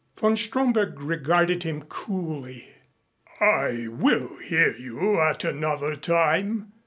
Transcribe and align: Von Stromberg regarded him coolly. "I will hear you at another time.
Von 0.17 0.35
Stromberg 0.35 0.99
regarded 0.99 1.61
him 1.61 1.83
coolly. 1.83 2.67
"I 3.39 3.87
will 3.87 4.39
hear 4.39 4.73
you 4.75 5.19
at 5.21 5.43
another 5.43 5.95
time. 5.95 6.73